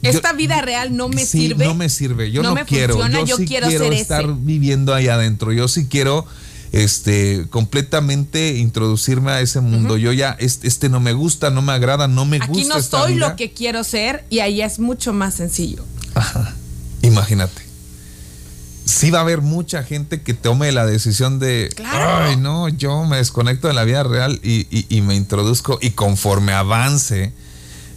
yo- 0.03 0.11
Esta 0.11 0.33
vida 0.33 0.61
real 0.61 0.97
no 0.97 1.09
me 1.09 1.25
sí, 1.25 1.39
sirve. 1.49 1.65
No 1.65 1.75
me 1.75 1.89
sirve. 1.89 2.31
Yo 2.33 2.43
no, 2.43 2.49
no 2.51 2.55
me 2.57 2.65
quiero. 2.65 2.95
funciona, 2.95 3.21
yo, 3.21 3.39
yo 3.39 3.45
quiero 3.47 3.69
quiero, 3.69 3.85
ser 3.85 3.93
estar 3.95 4.25
ese. 4.25 4.33
viviendo 4.41 4.93
ahí 4.93 5.07
adentro. 5.09 5.53
Yo 5.53 5.69
sí 5.69 5.87
quiero 5.87 6.27
este 6.73 7.47
completamente 7.51 8.57
introducirme 8.57 9.31
a 9.31 9.41
ese 9.41 9.61
mundo. 9.61 9.97
Yo 9.99 10.13
ya 10.13 10.37
este, 10.41 10.67
este 10.67 10.89
no 10.89 11.01
me 11.01 11.13
gusta, 11.13 11.51
no 11.51 11.61
me 11.63 11.73
agrada, 11.73 12.09
no 12.09 12.25
me 12.25 12.39
gusta. 12.39 12.53
Aquí 12.53 12.65
no 12.65 12.77
esta 12.77 13.01
soy 13.03 13.15
vida. 13.15 13.29
lo 13.31 13.37
que 13.37 13.53
quiero 13.53 13.85
ser 13.85 14.25
y 14.31 14.41
ahí 14.41 14.63
es 14.63 14.79
mucho 14.79 15.13
más 15.13 15.35
sencillo. 15.35 15.85
Ajá. 16.15 16.55
Imagínate. 17.03 17.63
Sí 18.85 19.11
va 19.11 19.19
a 19.19 19.23
haber 19.23 19.43
mucha 19.43 19.85
gente 19.85 20.23
que 20.23 20.35
tome 20.35 20.73
la 20.73 20.85
decisión 20.87 21.39
de, 21.39 21.71
Claro. 21.77 22.25
ay 22.27 22.37
no, 22.37 22.69
yo 22.69 23.05
me 23.05 23.19
desconecto 23.19 23.69
de 23.69 23.75
la 23.75 23.85
vida 23.85 24.03
real 24.03 24.41
y, 24.43 24.67
y- 24.77 24.87
y 24.89 25.03
me 25.03 25.15
introduzco 25.15 25.79
y 25.81 25.91
conforme 25.91 26.53
avance 26.53 27.33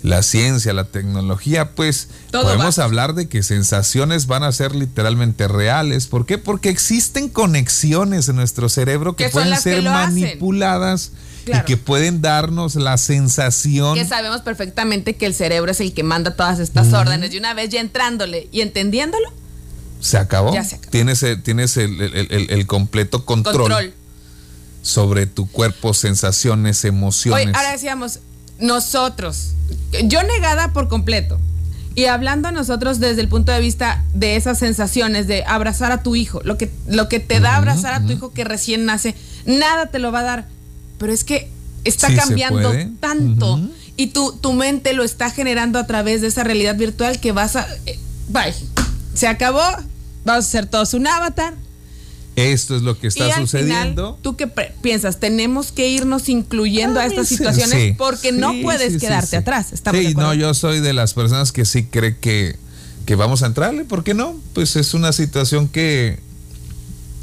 la 0.05 0.21
ciencia, 0.21 0.71
la 0.73 0.83
tecnología, 0.85 1.71
pues 1.71 2.09
Todo 2.31 2.43
podemos 2.43 2.77
va. 2.79 2.83
hablar 2.83 3.15
de 3.15 3.27
que 3.27 3.41
sensaciones 3.41 4.27
van 4.27 4.43
a 4.43 4.51
ser 4.51 4.75
literalmente 4.75 5.47
reales. 5.47 6.05
¿Por 6.07 6.25
qué? 6.27 6.37
Porque 6.37 6.69
existen 6.69 7.27
conexiones 7.27 8.29
en 8.29 8.35
nuestro 8.35 8.69
cerebro 8.69 9.15
que, 9.15 9.29
pueden 9.29 9.53
que 9.55 9.59
ser 9.59 9.81
manipuladas 9.83 11.11
Claro. 11.45 11.63
y 11.63 11.65
que 11.67 11.77
pueden 11.77 12.21
darnos 12.21 12.75
la 12.75 12.97
sensación. 12.97 13.95
Que 13.95 14.05
sabemos 14.05 14.41
perfectamente 14.41 15.15
que 15.15 15.25
el 15.27 15.33
cerebro 15.35 15.71
es 15.71 15.79
el 15.79 15.93
que 15.93 16.01
manda 16.03 16.35
todas 16.35 16.59
estas 16.59 16.91
órdenes. 16.93 17.31
Y 17.33 17.37
una 17.37 17.53
vez 17.53 17.69
ya 17.69 17.79
entrándole 17.81 18.47
y 18.51 18.61
entendiéndolo, 18.61 19.31
Se 19.99 20.17
acabó. 20.17 20.53
Ya 20.53 20.63
se 20.63 20.75
acabó. 20.75 20.91
Tienes, 20.91 21.21
el, 21.23 21.41
tienes 21.43 21.77
el, 21.77 21.99
el- 22.01 22.27
el- 22.31 22.49
el 22.51 22.67
completo 22.67 23.25
control, 23.25 23.55
control. 23.55 23.93
sobre 24.81 25.25
tu 25.25 25.49
cuerpo, 25.49 25.93
sensaciones, 25.95 26.83
emociones. 26.85 27.55
Ahora 27.55 27.71
decíamos, 27.71 28.19
nosotros, 28.59 29.53
yo 30.03 30.23
negada 30.23 30.73
por 30.73 30.87
completo. 30.87 31.39
Y 31.95 32.05
hablando 32.05 32.49
a 32.49 32.51
nosotros 32.51 32.99
desde 32.99 33.21
el 33.21 33.29
punto 33.29 33.53
de 33.53 33.61
vista 33.61 34.03
de 34.13 34.35
esas 34.35 34.59
sensaciones 34.59 35.27
de 35.27 35.45
abrazar 35.45 35.93
a 35.93 36.03
tu 36.03 36.17
hijo, 36.17 36.41
lo 36.43 36.57
que, 36.57 36.69
lo 36.87 37.07
que 37.07 37.21
te 37.21 37.39
da 37.39 37.55
abrazar 37.55 37.93
a 37.93 38.05
tu 38.05 38.11
hijo 38.11 38.33
que 38.33 38.43
recién 38.43 38.83
nace, 38.85 39.15
nada 39.45 39.85
te 39.85 39.99
lo 39.99 40.11
va 40.11 40.19
a 40.19 40.23
dar. 40.23 40.47
Pero 40.97 41.13
es 41.13 41.23
que 41.23 41.49
está 41.85 42.09
Sí 42.09 42.15
cambiando 42.15 42.73
tanto 42.99 43.61
y 43.95 44.07
tu, 44.07 44.33
tu 44.33 44.51
mente 44.51 44.91
lo 44.93 45.03
está 45.03 45.29
generando 45.29 45.79
a 45.79 45.87
través 45.87 46.19
de 46.19 46.27
esa 46.27 46.43
realidad 46.43 46.75
virtual 46.75 47.19
que 47.21 47.31
vas 47.31 47.55
a... 47.55 47.65
eh, 47.85 47.97
bye, 48.27 48.53
se 49.13 49.27
acabó, 49.27 49.63
vamos 50.25 50.45
a 50.45 50.47
hacer 50.47 50.65
todos 50.65 50.93
un 50.93 51.07
avatar, 51.07 51.53
Esto 52.35 52.75
es 52.75 52.81
lo 52.81 52.99
que 52.99 53.07
y 53.07 53.09
está 53.09 53.25
al 53.33 53.41
sucediendo. 53.43 54.07
final, 54.15 54.21
¿tú 54.21 54.35
qué 54.35 54.47
piensas? 54.47 55.19
Tenemos 55.19 55.71
que 55.71 55.87
irnos 55.87 56.27
incluyendo 56.27 56.99
a 56.99 57.03
Ah, 57.03 57.05
estas 57.07 57.27
sí, 57.29 57.37
situaciones 57.37 57.79
sí. 57.81 57.95
porque 57.97 58.31
no 58.33 58.53
puedes 58.61 58.97
quedarte 58.99 59.37
atrás. 59.37 59.71
Estamos 59.71 60.01
Sí, 60.01 60.13
no, 60.15 60.33
yo 60.33 60.53
soy 60.53 60.81
de 60.81 60.91
las 60.93 61.13
personas 61.13 61.51
que 61.53 61.63
sí 61.65 61.85
cree 61.85 62.17
que, 62.17 62.57
que 63.05 63.15
vamos 63.15 63.41
a 63.43 63.45
entrarle. 63.45 63.85
¿Por 63.85 64.03
qué 64.03 64.13
no? 64.13 64.35
Pues 64.53 64.75
es 64.75 64.93
una 64.93 65.13
situación 65.13 65.69
que, 65.69 66.19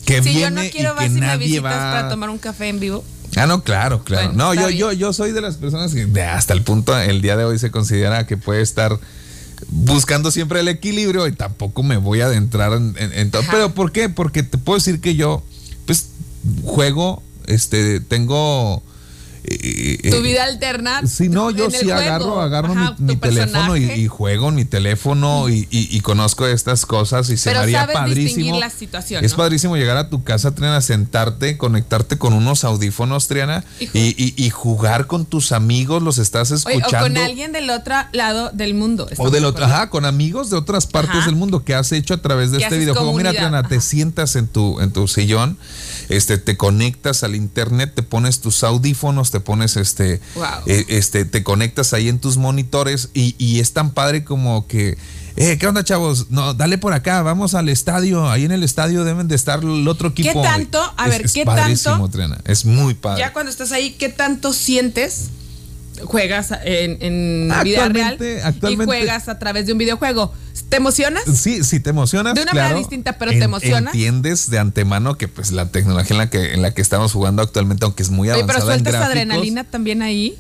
que 0.07 0.23
si 0.23 0.31
viene 0.31 0.41
yo 0.41 0.51
no 0.51 0.63
quiero 0.71 0.95
y 0.97 0.99
que 1.05 1.11
si 1.11 1.21
me 1.21 1.37
visitas 1.37 1.65
va... 1.65 1.93
para 1.93 2.09
tomar 2.09 2.31
un 2.31 2.39
café 2.39 2.69
en 2.69 2.81
vivo. 2.81 3.05
Ah, 3.37 3.47
no, 3.47 3.63
claro, 3.63 4.05
claro. 4.05 4.29
Bueno, 4.29 4.45
no, 4.45 4.55
yo, 4.55 4.67
bien. 4.69 4.79
yo, 4.79 4.93
yo 4.93 5.13
soy 5.13 5.33
de 5.33 5.41
las 5.41 5.57
personas 5.57 5.95
que 5.95 6.07
hasta 6.23 6.53
el 6.55 6.63
punto, 6.63 6.99
el 6.99 7.23
día 7.23 7.37
de 7.37 7.45
hoy 7.45 7.59
se 7.59 7.71
considera 7.71 8.27
que 8.27 8.37
puede 8.37 8.61
estar 8.63 8.99
buscando 9.69 10.31
siempre 10.31 10.61
el 10.61 10.69
equilibrio 10.69 11.27
y 11.27 11.33
tampoco 11.33 11.83
me 11.83 11.97
voy 11.97 12.21
a 12.21 12.27
adentrar 12.27 12.73
en, 12.73 12.95
en 12.99 13.31
todo. 13.31 13.43
Pero 13.51 13.75
¿por 13.75 13.93
qué? 13.93 14.09
Porque 14.09 14.43
te 14.43 14.59
puedo 14.59 14.79
decir 14.79 15.01
que 15.01 15.15
yo, 15.15 15.43
pues, 15.87 16.09
juego, 16.65 17.23
este, 17.47 18.01
tengo 18.01 18.83
tu 19.43 20.23
vida 20.23 20.45
alterna. 20.45 21.07
Si 21.07 21.29
no, 21.29 21.51
yo 21.51 21.71
sí 21.71 21.91
agarro, 21.91 22.41
agarro 22.41 22.75
mi, 22.99 23.17
teléfono 23.17 23.77
y, 23.77 24.07
juego 24.07 24.49
en 24.51 24.55
mi 24.55 24.65
teléfono 24.65 25.49
y, 25.49 26.01
conozco 26.03 26.47
estas 26.47 26.87
cosas 26.87 27.31
y 27.31 27.37
se 27.37 27.53
me 27.53 27.59
haría 27.59 27.87
padrísimo. 27.93 28.59
La 28.59 28.71
situación, 28.71 29.25
es 29.25 29.35
padrísimo 29.35 29.77
llegar 29.77 29.97
a 29.97 30.09
tu 30.09 30.23
casa, 30.23 30.55
Triana, 30.55 30.81
sentarte, 30.81 31.57
conectarte 31.57 32.19
con 32.19 32.33
unos 32.33 32.65
audífonos, 32.65 33.29
Triana, 33.29 33.65
y, 33.93 34.51
jugar 34.51 35.07
con 35.07 35.27
tus 35.27 35.53
amigos, 35.53 36.03
los 36.03 36.19
estás 36.19 36.51
escuchando. 36.51 36.99
o 36.99 37.01
con 37.01 37.17
alguien 37.17 37.53
del 37.53 37.71
otro 37.71 37.95
lado 38.13 38.51
del 38.53 38.75
mundo. 38.75 39.09
O 39.19 39.31
del 39.31 39.45
otro, 39.45 39.65
ajá, 39.65 39.91
con 39.91 40.05
amigos 40.05 40.51
de 40.51 40.57
otras 40.57 40.87
partes 40.87 41.27
del 41.27 41.37
mundo 41.37 41.65
que 41.65 41.75
has 41.75 41.91
hecho 41.93 42.15
a 42.15 42.19
través 42.19 42.51
de 42.51 42.59
este 42.59 42.79
videojuego. 42.79 43.13
Mira, 43.15 43.31
Triana, 43.31 43.63
te 43.63 43.81
sientas 43.81 44.37
en 44.37 44.47
tu, 44.47 44.81
en 44.81 44.93
tu 44.93 45.09
sillón, 45.09 45.59
este, 46.17 46.39
te 46.39 46.57
conectas 46.57 47.23
al 47.25 47.35
internet, 47.35 47.93
te 47.95 48.03
pones 48.03 48.41
tus 48.41 48.65
audífonos, 48.65 49.31
te 49.31 49.41
pones 49.41 49.77
este, 49.77 50.21
eh, 50.67 50.85
este, 50.89 51.25
te 51.25 51.43
conectas 51.43 51.93
ahí 51.93 52.09
en 52.09 52.19
tus 52.19 52.37
monitores 52.37 53.11
y, 53.15 53.35
y 53.39 53.61
es 53.61 53.73
tan 53.73 53.93
padre 53.93 54.25
como 54.25 54.67
que 54.67 54.97
eh, 55.37 55.57
¿qué 55.59 55.67
onda, 55.67 55.83
chavos? 55.83 56.31
No, 56.31 56.53
dale 56.55 56.79
por 56.79 56.93
acá, 56.93 57.23
vamos 57.23 57.55
al 57.55 57.69
estadio. 57.69 58.29
Ahí 58.31 58.45
en 58.45 58.53
el 58.53 58.63
estadio 58.63 59.05
deben 59.05 59.29
de 59.29 59.35
estar 59.35 59.61
el 59.61 59.89
otro 59.89 60.11
equipo. 60.11 60.43
¿Qué 60.43 60.49
tanto? 60.49 60.95
A 60.97 61.09
ver, 61.09 61.25
¿qué 61.31 61.45
tanto? 61.45 62.11
Es 62.45 62.65
muy 62.65 62.95
padre. 62.95 63.21
Ya 63.21 63.33
cuando 63.33 63.51
estás 63.51 63.73
ahí, 63.73 63.93
¿qué 63.93 64.09
tanto 64.09 64.53
sientes? 64.53 65.31
Juegas 66.05 66.53
en, 66.65 67.53
vida 67.65 67.89
real 67.89 68.19
y 68.21 68.77
juegas 68.77 69.29
a 69.29 69.39
través 69.39 69.67
de 69.67 69.73
un 69.73 69.79
videojuego. 69.79 70.33
¿Te 70.69 70.77
emocionas? 70.77 71.25
Sí, 71.25 71.65
sí, 71.65 71.81
te 71.81 71.91
emocionas. 71.91 72.35
De 72.35 72.43
una 72.43 72.53
manera 72.53 72.75
distinta, 72.75 73.19
pero 73.19 73.31
te 73.31 73.43
emocionas. 73.43 73.95
Entiendes 73.95 74.51
de 74.51 74.59
antemano 74.59 75.17
que 75.17 75.29
pues 75.29 75.53
la 75.53 75.71
tecnología 75.71 76.15
en 76.15 76.19
la 76.19 76.31
que, 76.31 76.55
en 76.55 76.63
la 76.63 76.73
que 76.73 76.83
estamos 76.83 77.13
jugando 77.13 77.43
actualmente, 77.43 77.85
aunque 77.85 78.03
es 78.03 78.11
muy 78.11 78.29
avanzada. 78.29 78.59
Oye, 78.59 78.65
pero 78.65 78.67
sueltas 78.67 78.95
adrenalina 78.95 79.65
también 79.65 80.03
ahí. 80.03 80.39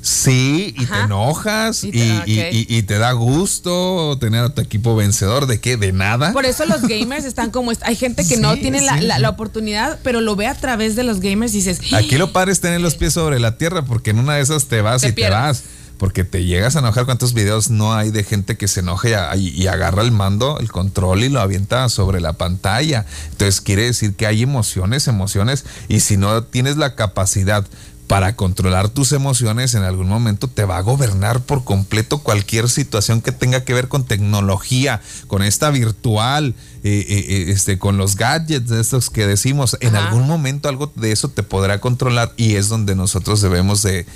Sí, 0.00 0.74
y 0.78 0.86
te 0.86 1.00
enojas 1.00 1.84
y 1.84 1.90
te, 1.90 2.82
te, 2.82 2.98
da 2.98 3.12
gusto 3.12 4.16
tener 4.20 4.44
a 4.44 4.54
tu 4.54 4.60
equipo 4.60 4.94
vencedor. 4.94 5.46
¿De 5.46 5.60
qué? 5.60 5.76
De 5.76 5.92
nada. 5.92 6.32
Por 6.32 6.46
eso 6.46 6.64
los 6.66 6.82
gamers 6.88 7.24
están 7.24 7.50
como. 7.50 7.72
Hay 7.82 7.96
gente 7.96 8.26
que 8.26 8.36
no 8.36 8.56
tiene 8.56 8.80
la, 8.80 9.28
oportunidad, 9.28 9.98
pero 10.02 10.20
lo 10.20 10.36
ve 10.36 10.46
a 10.46 10.54
través 10.54 10.96
de 10.96 11.02
los 11.02 11.20
gamers 11.20 11.52
y 11.52 11.56
dices. 11.58 11.80
Aquí 11.92 12.16
lo 12.16 12.32
padre 12.32 12.52
es 12.52 12.60
tener 12.60 12.80
los 12.80 12.94
pies 12.94 13.12
sobre 13.12 13.40
la 13.40 13.58
tierra, 13.58 13.84
porque 13.84 14.10
en 14.10 14.20
una 14.20 14.34
de 14.34 14.42
esas 14.42 14.66
te 14.66 14.80
vas 14.80 15.04
y 15.04 15.12
te 15.12 15.28
vas 15.28 15.64
porque 15.98 16.24
te 16.24 16.44
llegas 16.44 16.76
a 16.76 16.78
enojar. 16.78 17.04
¿Cuántos 17.04 17.34
videos 17.34 17.70
no 17.70 17.94
hay 17.94 18.10
de 18.10 18.24
gente 18.24 18.56
que 18.56 18.68
se 18.68 18.80
enoja 18.80 19.36
y, 19.36 19.66
agarra 19.66 20.02
el 20.02 20.12
mando, 20.12 20.58
el 20.60 20.70
control 20.70 21.24
y 21.24 21.28
lo 21.28 21.40
avienta 21.40 21.88
sobre 21.88 22.20
la 22.20 22.34
pantalla? 22.34 23.04
Entonces 23.32 23.60
quiere 23.60 23.82
decir 23.82 24.14
que 24.14 24.26
hay 24.26 24.42
emociones, 24.42 25.08
emociones, 25.08 25.64
y 25.88 26.00
si 26.00 26.16
no 26.16 26.44
tienes 26.44 26.76
la 26.76 26.94
capacidad 26.94 27.66
para 28.08 28.34
controlar 28.36 28.88
tus 28.88 29.12
emociones, 29.12 29.74
en 29.74 29.82
algún 29.82 30.08
momento 30.08 30.48
te 30.48 30.64
va 30.64 30.78
a 30.78 30.80
gobernar 30.80 31.42
por 31.42 31.62
completo 31.62 32.18
cualquier 32.18 32.70
situación 32.70 33.20
que 33.20 33.32
tenga 33.32 33.64
que 33.64 33.74
ver 33.74 33.88
con 33.88 34.04
tecnología, 34.04 35.02
con 35.26 35.42
esta 35.42 35.70
virtual, 35.70 36.54
eh, 36.82 37.04
eh, 37.06 37.26
eh, 37.28 37.44
este, 37.48 37.78
con 37.78 37.98
los 37.98 38.16
gadgets 38.16 38.70
de 38.70 38.80
estos 38.80 39.10
que 39.10 39.26
decimos. 39.26 39.76
En 39.80 39.94
algún 39.94 40.26
momento 40.26 40.70
algo 40.70 40.90
de 40.96 41.12
eso 41.12 41.28
te 41.28 41.42
podrá 41.42 41.80
controlar 41.80 42.32
y 42.38 42.54
es 42.54 42.70
donde 42.70 42.96
nosotros 42.96 43.42
debemos 43.42 43.82
de 43.82 44.06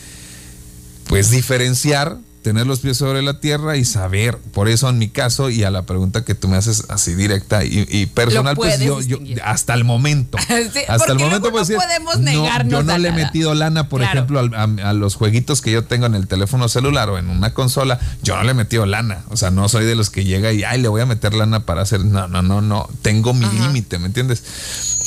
pues 1.07 1.31
diferenciar, 1.31 2.17
tener 2.43 2.67
los 2.67 2.81
pies 2.81 2.97
sobre 2.97 3.23
la 3.23 3.41
tierra 3.41 3.77
y 3.77 3.85
saber. 3.85 4.39
Por 4.39 4.69
eso 4.69 4.89
en 4.89 4.99
mi 4.99 5.09
caso 5.09 5.51
y 5.51 5.65
a 5.65 5.71
la 5.71 5.83
pregunta 5.83 6.25
que 6.25 6.35
tú 6.35 6.49
me 6.49 6.57
haces 6.57 6.85
así 6.89 7.15
directa 7.15 7.65
y, 7.65 8.07
personal, 8.07 8.57
pues 8.57 8.81
yo, 8.81 8.99
hasta 9.45 9.75
el 9.75 9.85
momento, 9.85 10.39
hasta 10.89 11.13
el 11.13 11.19
momento 11.19 11.51
pues, 11.51 11.71
no 11.71 11.79
podemos 11.79 12.19
negarnos 12.19 12.73
yo 12.73 12.83
no 12.83 12.99
le 12.99 13.09
he 13.09 13.13
metido 13.13 13.55
lana, 13.55 13.89
por 13.89 14.03
ejemplo, 14.03 14.41
a, 14.41 14.93
los 14.93 15.15
jueguitos 15.15 15.63
que 15.63 15.71
yo 15.71 15.85
tengo 15.85 16.07
en 16.07 16.15
el 16.15 16.27
teléfono 16.27 16.69
celular 16.69 17.09
o 17.11 17.19
en 17.19 17.29
una 17.29 17.55
consola, 17.55 17.99
yo 18.23 18.37
no 18.37 18.43
le 18.43 18.51
he 18.51 18.55
metido 18.55 18.87
lana. 18.87 19.25
O 19.31 19.37
sea, 19.37 19.51
no 19.51 19.69
soy 19.69 19.85
de 19.85 19.95
los 19.95 20.11
que 20.11 20.25
llega 20.25 20.53
y 20.53 20.65
ay 20.65 20.81
le 20.81 20.89
voy 20.89 21.01
a 21.01 21.07
meter 21.07 21.35
lana 21.35 21.65
para 21.65 21.83
hacer. 21.83 22.05
No, 22.05 22.29
no, 22.29 22.43
no, 22.43 22.61
no. 22.61 22.89
Tengo 23.03 23.35
mi 23.35 23.47
límite, 23.47 23.99
¿me 23.99 24.07
entiendes? 24.07 24.43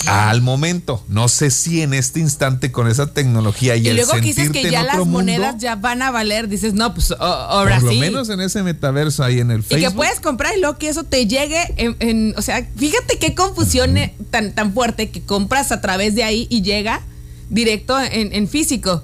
Al 0.07 0.41
momento, 0.41 1.03
no 1.07 1.27
sé 1.27 1.49
si 1.49 1.81
en 1.81 1.93
este 1.93 2.19
instante 2.19 2.71
con 2.71 2.87
esa 2.87 3.07
tecnología 3.07 3.75
y, 3.75 3.85
y 3.85 3.89
el 3.89 3.95
luego 3.95 4.13
que 4.13 4.21
dices 4.21 4.51
que 4.51 4.69
ya 4.69 4.83
las 4.83 5.05
monedas 5.05 5.57
ya 5.57 5.75
van 5.75 6.01
a 6.01 6.11
valer, 6.11 6.47
dices, 6.47 6.73
no, 6.73 6.93
pues 6.93 7.11
ahora 7.25 7.79
Por 7.79 7.93
lo 7.93 7.99
menos 7.99 8.29
en 8.29 8.41
ese 8.41 8.63
metaverso 8.63 9.23
ahí 9.23 9.39
en 9.39 9.51
el 9.51 9.63
Facebook. 9.63 9.79
Y 9.79 9.91
que 9.91 9.95
puedes 9.95 10.19
comprar 10.19 10.55
y 10.57 10.59
luego 10.61 10.77
que 10.77 10.89
eso 10.89 11.03
te 11.03 11.27
llegue 11.27 11.57
en, 11.77 12.33
o 12.37 12.41
sea, 12.41 12.67
fíjate 12.75 13.17
qué 13.19 13.35
confusión 13.35 13.95
tan, 14.29 14.53
tan 14.53 14.73
fuerte 14.73 15.09
que 15.09 15.21
compras 15.21 15.71
a 15.71 15.81
través 15.81 16.15
de 16.15 16.23
ahí 16.23 16.47
y 16.49 16.61
llega 16.61 17.01
directo 17.49 17.97
en, 17.99 18.47
físico. 18.47 19.03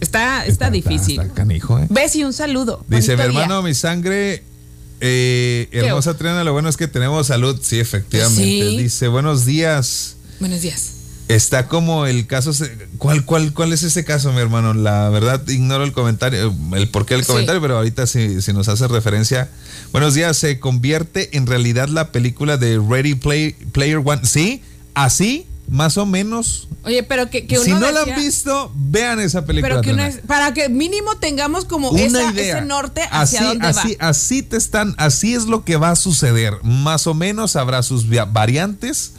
Está, 0.00 0.46
está, 0.46 0.70
difícil. 0.70 1.20
Está, 1.20 1.34
canijo, 1.34 1.78
¿eh? 1.78 1.86
Ves 1.90 2.16
y 2.16 2.24
un 2.24 2.32
saludo. 2.32 2.84
Dice, 2.88 3.16
mi 3.16 3.22
hermano, 3.22 3.62
mi 3.62 3.74
sangre 3.74 4.42
eh, 5.00 5.68
hermosa 5.72 6.16
Triana, 6.16 6.44
lo 6.44 6.52
bueno 6.52 6.68
es 6.68 6.76
que 6.76 6.88
tenemos 6.88 7.26
salud. 7.26 7.58
Sí, 7.62 7.80
efectivamente. 7.80 8.42
Dice, 8.78 9.08
buenos 9.08 9.44
días. 9.44 10.16
Buenos 10.38 10.60
días. 10.60 10.99
Está 11.34 11.66
como 11.68 12.06
el 12.06 12.26
caso. 12.26 12.52
¿Cuál, 12.98 13.24
cuál, 13.24 13.52
cuál 13.52 13.72
es 13.72 13.82
ese 13.82 14.04
caso, 14.04 14.32
mi 14.32 14.40
hermano? 14.40 14.74
La 14.74 15.08
verdad, 15.10 15.46
ignoro 15.48 15.84
el 15.84 15.92
comentario, 15.92 16.54
el 16.74 16.88
porqué 16.88 17.14
del 17.14 17.26
comentario, 17.26 17.60
pero 17.60 17.76
ahorita 17.76 18.06
si, 18.06 18.42
si, 18.42 18.52
nos 18.52 18.68
hace 18.68 18.88
referencia. 18.88 19.48
Buenos 19.92 20.14
días, 20.14 20.36
se 20.36 20.58
convierte 20.58 21.36
en 21.36 21.46
realidad 21.46 21.88
la 21.88 22.12
película 22.12 22.56
de 22.56 22.78
Ready 22.78 23.14
Play, 23.14 23.52
Player 23.72 24.00
One. 24.04 24.22
Sí, 24.24 24.62
así 24.94 25.46
más 25.70 25.96
o 25.96 26.04
menos. 26.04 26.68
Oye, 26.82 27.02
pero 27.04 27.30
que, 27.30 27.46
Si 27.62 27.70
no 27.70 27.90
la 27.92 28.02
han 28.02 28.16
visto, 28.16 28.72
vean 28.74 29.20
esa 29.20 29.44
película. 29.44 29.80
Pero 29.80 29.96
que 29.96 30.18
para 30.26 30.52
que 30.52 30.68
mínimo 30.68 31.16
tengamos 31.18 31.64
como 31.64 31.96
esa, 31.96 32.30
ese 32.30 32.62
norte 32.62 33.02
hacia 33.10 33.40
así, 33.40 33.48
dónde 33.48 33.66
así, 33.68 33.96
va. 34.00 34.08
Así 34.08 34.42
te 34.42 34.56
están, 34.56 34.94
así 34.98 35.34
es 35.34 35.44
lo 35.44 35.64
que 35.64 35.76
va 35.76 35.90
a 35.90 35.96
suceder. 35.96 36.54
Más 36.62 37.06
o 37.06 37.14
menos 37.14 37.54
habrá 37.54 37.82
sus 37.82 38.06
variantes. 38.32 39.12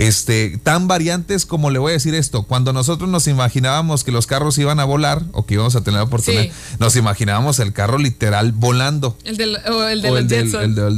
Este, 0.00 0.58
tan 0.62 0.88
variantes 0.88 1.44
como 1.44 1.68
le 1.68 1.78
voy 1.78 1.90
a 1.90 1.92
decir 1.92 2.14
esto, 2.14 2.44
cuando 2.44 2.72
nosotros 2.72 3.10
nos 3.10 3.26
imaginábamos 3.26 4.02
que 4.02 4.12
los 4.12 4.26
carros 4.26 4.56
iban 4.56 4.80
a 4.80 4.84
volar 4.84 5.22
o 5.32 5.44
que 5.44 5.54
íbamos 5.54 5.76
a 5.76 5.82
tener 5.82 6.00
oportunidad, 6.00 6.46
nos 6.78 6.96
imaginábamos 6.96 7.58
el 7.58 7.74
carro 7.74 7.98
literal 7.98 8.52
volando. 8.52 9.18
El 9.24 9.36
del, 9.36 9.58
o 9.70 9.84
el, 9.84 10.00
del, 10.00 10.18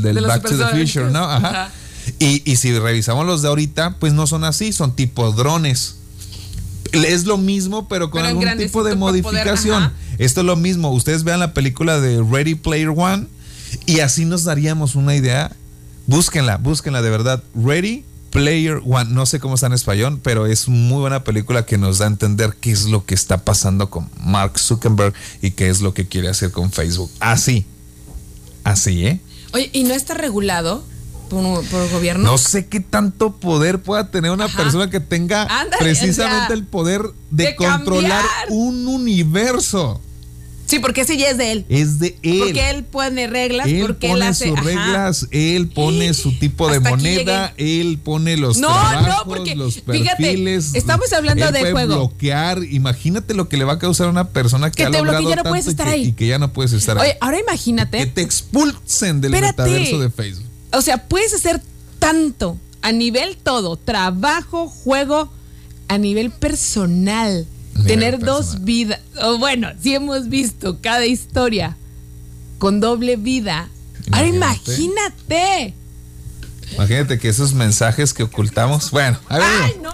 del, 0.01 0.25
Back 0.25 0.43
to 0.43 0.57
the 0.57 0.67
Future, 0.67 1.11
¿no? 1.11 1.25
Ajá. 1.25 1.73
Y, 2.21 2.57
si 2.57 2.79
revisamos 2.79 3.27
los 3.27 3.43
de 3.43 3.49
ahorita, 3.49 3.97
pues 3.99 4.13
no 4.13 4.29
son 4.29 4.45
así, 4.45 4.73
son 4.73 4.95
tipo 4.95 5.33
drones. 5.33 5.97
Es 6.93 7.25
lo 7.25 7.39
mismo, 7.39 7.89
pero 7.89 8.11
con 8.11 8.25
algún 8.25 8.57
tipo 8.57 8.85
de 8.85 8.95
modificación. 8.95 9.93
Esto 10.19 10.41
es 10.43 10.47
lo 10.47 10.55
mismo. 10.55 10.93
Ustedes 10.93 11.25
vean 11.25 11.41
la 11.41 11.55
película 11.55 11.99
de 11.99 12.23
Ready 12.23 12.55
Player 12.55 12.91
One 12.91 13.27
y 13.87 13.99
así 13.99 14.25
nos 14.25 14.45
daríamos 14.45 14.95
una 14.95 15.17
idea. 15.17 15.51
Búsquenla, 16.07 16.59
búsquenla 16.59 17.03
de 17.03 17.11
verdad. 17.11 17.43
Ready 17.55 18.05
Player 18.33 18.81
One. 18.85 19.11
No 19.11 19.27
sé 19.27 19.39
cómo 19.39 19.55
está 19.55 19.69
en 19.69 19.75
español, 19.75 20.19
pero 20.23 20.47
es 20.47 20.67
muy 20.67 21.01
buena 21.01 21.23
película 21.23 21.65
que 21.65 21.79
nos 21.79 21.99
da 21.99 22.07
a 22.07 22.09
entender 22.09 22.57
qué 22.61 22.73
es 22.73 22.87
lo 22.87 23.05
que 23.05 23.15
está 23.15 23.45
pasando 23.45 23.91
con 23.91 24.11
Mark 24.19 24.59
Zuckerberg 24.59 25.15
y 25.43 25.53
qué 25.53 25.69
es 25.69 25.83
lo 25.83 25.95
que 25.95 26.09
quiere 26.09 26.29
hacer 26.29 26.51
con 26.51 26.73
Facebook. 26.73 27.11
Así. 27.21 27.67
Así, 28.65 29.07
¿eh? 29.07 29.21
Oye, 29.53 29.71
¿y 29.73 29.85
no 29.85 29.95
está 29.95 30.15
regulado? 30.15 30.83
por, 31.71 31.91
gobierno. 31.91 32.25
No 32.25 32.39
sé 32.39 32.67
qué 32.67 32.81
tanto 32.81 33.33
poder 33.33 33.81
pueda 33.81 34.11
tener 34.11 34.31
una 34.31 34.49
persona 34.49 34.91
que 34.91 35.01
tenga 35.01 35.49
precisamente 35.79 36.53
el 36.53 36.65
poder 36.65 37.03
de, 37.31 37.57
controlar 37.57 38.25
un 38.51 38.87
universo. 38.87 40.01
Sí, 40.67 40.79
porque 40.79 41.03
ese 41.03 41.17
ya 41.17 41.31
es 41.31 41.37
de 41.37 41.53
él. 41.53 41.67
Es 41.69 41.99
de 41.99 42.17
él. 42.23 42.39
Porque 42.39 42.71
él 42.71 42.85
pone 42.85 43.27
reglas, 43.27 43.67
él 43.67 43.83
porque 43.83 44.09
pone 44.09 44.21
él 44.21 44.31
hace, 44.31 44.49
sus 44.49 44.65
reglas, 44.65 45.29
él 45.31 45.69
pone 45.69 46.15
su 46.15 46.39
tipo 46.39 46.71
de 46.71 46.81
moneda, 46.81 47.53
él 47.57 47.99
pone 48.03 48.37
los 48.37 48.59
no, 48.59 48.69
trabajos, 48.69 49.07
no, 49.07 49.25
porque, 49.25 49.55
los 49.55 49.79
perfiles. 49.79 50.17
Fíjate, 50.17 50.79
estamos 50.79 51.13
hablando 51.13 51.47
él 51.47 51.53
de 51.53 51.61
puede 51.61 51.73
juego. 51.73 51.95
bloquear, 51.97 52.63
imagínate 52.65 53.35
lo 53.35 53.49
que 53.49 53.57
le 53.57 53.65
va 53.65 53.75
a 53.75 53.79
causar 53.79 54.07
a 54.07 54.11
una 54.11 54.29
persona 54.29 54.71
que, 54.71 54.85
ha 54.85 54.91
logrado 54.91 55.29
ya 55.29 55.37
no 55.37 55.45
puedes 55.45 55.67
estar 55.67 55.89
y, 55.89 55.91
que, 55.91 55.95
ahí. 55.95 56.07
y 56.07 56.13
que 56.13 56.27
ya 56.27 56.39
no 56.39 56.53
puedes 56.53 56.73
estar 56.73 56.97
Oye, 56.97 57.11
ahí. 57.11 57.17
ahora 57.21 57.39
imagínate. 57.39 57.99
Que 57.99 58.07
te 58.07 58.23
expulsen 58.23 59.21
del 59.21 59.33
metaverso 59.33 59.99
de 59.99 60.11
Facebook. 60.11 60.47
O 60.73 60.81
sea, 60.81 61.07
puedes 61.07 61.35
hacer 61.35 61.61
tanto 61.99 62.59
a 62.81 62.93
nivel 62.93 63.37
todo, 63.37 63.77
trabajo, 63.77 64.69
juego, 64.69 65.31
a 65.89 65.99
nivel 65.99 66.31
personal. 66.31 67.47
Tener 67.87 68.19
dos 68.19 68.65
vidas. 68.65 69.01
O 69.23 69.39
bueno, 69.39 69.69
si 69.81 69.95
hemos 69.95 70.29
visto 70.29 70.79
cada 70.81 71.07
historia 71.07 71.77
con 72.59 72.81
doble 72.81 73.17
vida. 73.17 73.69
Ahora 74.11 74.27
imagínate. 74.27 75.75
Imagínate 76.75 77.19
que 77.19 77.29
esos 77.29 77.55
mensajes 77.55 78.15
que 78.15 78.23
ocultamos. 78.23 78.91
Bueno, 78.91 79.19
a 79.29 79.39
ver. 79.39 79.47
Ay, 79.63 79.77
no. 79.83 79.93